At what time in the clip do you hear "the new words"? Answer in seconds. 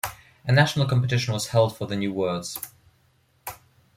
1.85-2.57